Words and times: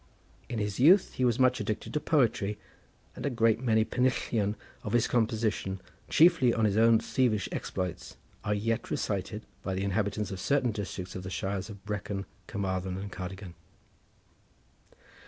In 0.49 0.57
his 0.57 0.79
youth 0.79 1.13
he 1.13 1.23
was 1.25 1.37
much 1.37 1.59
addicted 1.59 1.93
to 1.93 1.99
poetry, 1.99 2.57
and 3.15 3.23
a 3.23 3.29
great 3.29 3.61
many 3.61 3.85
pennillion 3.85 4.55
of 4.81 4.93
his 4.93 5.07
composition, 5.07 5.79
chiefly 6.09 6.51
on 6.55 6.65
his 6.65 6.75
own 6.75 6.97
thievish 6.97 7.47
exploits, 7.51 8.17
are 8.43 8.55
yet 8.55 8.89
recited 8.89 9.43
by 9.61 9.75
the 9.75 9.83
inhabitants 9.83 10.31
of 10.31 10.39
certain 10.39 10.71
districts 10.71 11.13
of 11.13 11.21
the 11.21 11.29
Shires 11.29 11.69
of 11.69 11.85
Brecon, 11.85 12.25
Carmarthen, 12.47 12.97
and 12.97 13.11
Cardigan. 13.11 13.53